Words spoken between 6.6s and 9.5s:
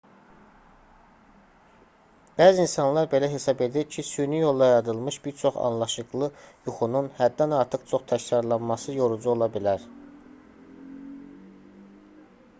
yuxunun həddən artıq çox təkrarlanması yorucu ola